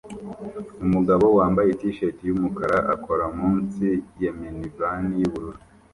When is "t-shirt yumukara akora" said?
1.79-3.23